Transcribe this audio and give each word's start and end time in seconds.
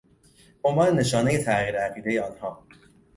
به 0.63 0.69
عنوان 0.69 0.99
نشانهی 0.99 1.37
تغییر 1.43 1.77
عقیدهی 1.79 2.19
آنها 2.19 2.63